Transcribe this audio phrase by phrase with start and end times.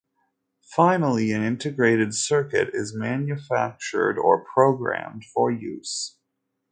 [0.75, 6.17] Finally, an integrated circuit is manufactured or programmed for use.